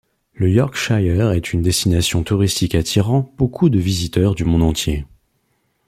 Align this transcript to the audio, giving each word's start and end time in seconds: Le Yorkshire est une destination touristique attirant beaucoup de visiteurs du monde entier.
Le 0.33 0.49
Yorkshire 0.49 1.29
est 1.29 1.53
une 1.53 1.61
destination 1.61 2.23
touristique 2.23 2.73
attirant 2.73 3.31
beaucoup 3.37 3.69
de 3.69 3.77
visiteurs 3.77 4.33
du 4.33 4.45
monde 4.45 4.63
entier. 4.63 5.05